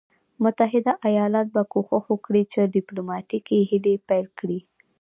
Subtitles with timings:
[0.43, 4.59] متحده ایالات به کوښښ وکړي چې ډیپلوماټیکي هلې پیل کړي.